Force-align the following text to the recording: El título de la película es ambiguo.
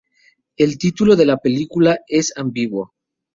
El 0.57 0.79
título 0.79 1.15
de 1.15 1.27
la 1.27 1.37
película 1.37 1.99
es 2.07 2.35
ambiguo. 2.35 2.95